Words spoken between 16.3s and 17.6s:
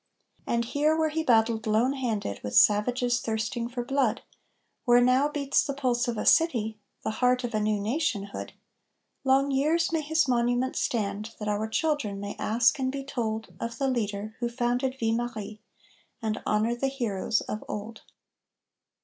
honor the heroes